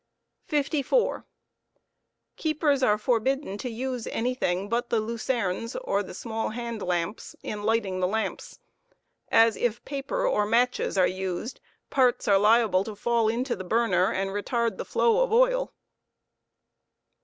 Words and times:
Lucernes 0.47 0.61
54, 0.61 1.25
Keepers 2.35 2.81
are 2.81 2.97
forbidden 2.97 3.55
to 3.59 3.69
use 3.69 4.07
anything 4.07 4.67
but 4.67 4.89
the 4.89 4.99
lucernes, 4.99 5.75
or 5.83 6.01
the 6.01 6.15
small 6.15 6.49
band 6.49 6.81
lamps, 6.81 7.35
in 7.43 7.61
lighting 7.61 7.99
the 7.99 8.07
lamps, 8.07 8.57
as 9.29 9.55
if 9.55 9.85
paper 9.85 10.27
or 10.27 10.43
matches* 10.47 10.97
are 10.97 11.05
used, 11.05 11.61
parts 11.91 12.27
are 12.27 12.39
liable 12.39 12.83
to 12.83 12.95
fall 12.95 13.29
into 13.29 13.55
the 13.55 13.63
burner 13.63 14.11
and 14.11 14.31
retard 14.31 14.77
the 14.77 14.85
flow 14.85 15.21
of 15.21 15.31
oil. 15.31 15.71